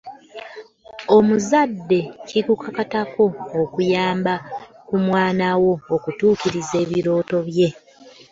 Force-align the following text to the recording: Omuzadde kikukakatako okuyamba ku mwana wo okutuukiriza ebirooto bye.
Omuzadde 1.17 1.99
kikukakatako 2.27 3.23
okuyamba 3.61 4.33
ku 4.87 4.95
mwana 5.05 5.47
wo 5.61 5.73
okutuukiriza 5.95 6.75
ebirooto 6.83 7.37
bye. 7.47 7.69